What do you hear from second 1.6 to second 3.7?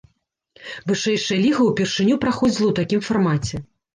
ўпершыню праходзіла ў такім фармаце.